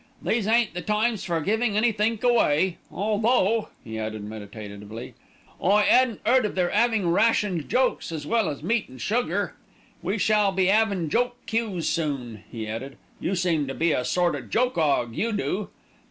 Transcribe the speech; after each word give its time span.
These 0.19 0.47
ain't 0.47 0.73
the 0.73 0.81
times 0.81 1.23
for 1.23 1.39
givin' 1.41 1.75
anythink 1.75 2.23
away, 2.23 2.77
although," 2.91 3.69
he 3.83 3.99
added 3.99 4.23
meditatively, 4.23 5.13
"I 5.63 5.85
'adn't 5.87 6.21
'eard 6.25 6.43
of 6.47 6.55
their 6.55 6.71
'avin' 6.71 7.11
rationed 7.11 7.69
jokes 7.69 8.11
as 8.11 8.25
well 8.25 8.49
as 8.49 8.63
meat 8.63 8.89
and 8.89 8.99
sugar. 8.99 9.53
We 10.01 10.17
shall 10.17 10.51
be 10.53 10.71
'avin' 10.71 11.09
joke 11.11 11.35
queues 11.45 11.87
soon," 11.87 12.43
he 12.51 12.67
added. 12.67 12.97
"You 13.19 13.35
seem 13.35 13.67
to 13.67 13.75
be 13.75 13.91
a 13.91 14.03
sort 14.03 14.35
of 14.35 14.49
joke 14.49 14.75
'og, 14.75 15.13
you 15.15 15.31
do." 15.33 15.69